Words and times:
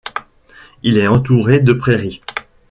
Il 0.81 0.97
est 0.97 1.05
entouré 1.07 1.59
de 1.59 1.73
prairies. 1.73 2.21